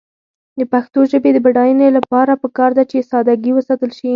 [0.59, 4.09] د پښتو ژبې د بډاینې لپاره پکار ده چې ساده ګي وساتل شي.